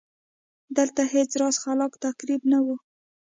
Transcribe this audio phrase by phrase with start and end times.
[0.77, 2.67] دلته هېڅ راز خلاق تخریب نه و.